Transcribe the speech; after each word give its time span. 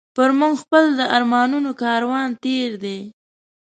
پر 0.15 0.29
موږ 0.39 0.53
خپل 0.63 0.83
د 0.99 1.01
ارمانونو 1.15 1.71
کاروان 1.81 2.29
تېر 2.43 2.71
دی 2.83 2.99